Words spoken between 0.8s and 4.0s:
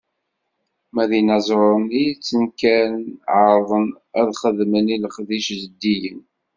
Ma d inaẓuren i d-yettenkaren, ɛerrḍen